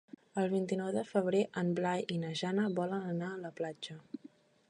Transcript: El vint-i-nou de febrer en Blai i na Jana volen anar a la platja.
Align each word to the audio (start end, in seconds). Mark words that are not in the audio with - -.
El 0.43 0.47
vint-i-nou 0.53 0.87
de 0.95 1.03
febrer 1.09 1.41
en 1.61 1.69
Blai 1.79 2.05
i 2.15 2.17
na 2.23 2.33
Jana 2.41 2.65
volen 2.81 3.07
anar 3.13 3.31
a 3.35 3.39
la 3.45 3.55
platja. 3.63 4.01